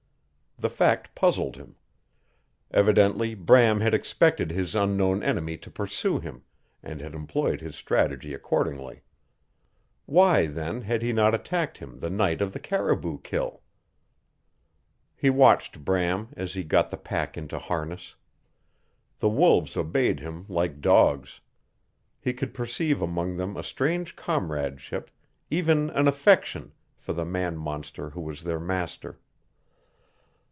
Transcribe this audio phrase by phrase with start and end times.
[0.59, 1.75] The fact puzzled him.
[2.69, 6.43] Evidently Bram had expected his unknown enemy to pursue him,
[6.83, 9.01] and had employed his strategy accordingly.
[10.05, 13.63] Why, then, had he not attacked him the night of the caribou kill?
[15.15, 18.13] He watched Bram as he got the pack into harness.
[19.17, 21.41] The wolves obeyed him like dogs.
[22.19, 25.09] He could perceive among them a strange comradeship,
[25.49, 29.17] even an affection, for the man monster who was their master.